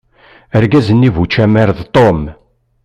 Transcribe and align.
Argaz-nni 0.57 1.09
bu 1.15 1.21
ucamar 1.25 1.69
d 1.77 1.79
Tom. 1.95 2.21